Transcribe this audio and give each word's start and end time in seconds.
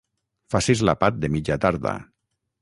Facis 0.53 0.81
l'àpat 0.87 1.19
de 1.27 1.31
mitja 1.35 1.59
tarda. 1.67 1.95